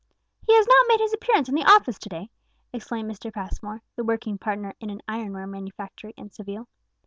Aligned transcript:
"He 0.47 0.55
has 0.55 0.65
not 0.65 0.87
made 0.87 0.99
his 0.99 1.13
appearance 1.13 1.47
in 1.47 1.53
the 1.53 1.63
office 1.71 1.99
to 1.99 2.09
day!" 2.09 2.31
exclaimed 2.73 3.07
Mr. 3.11 3.31
Passmore, 3.31 3.83
the 3.95 4.03
working 4.03 4.39
partner 4.39 4.73
in 4.79 4.89
an 4.89 5.03
ironware 5.07 5.45
manufactory 5.45 6.15
in 6.17 6.31
Seville. 6.31 6.67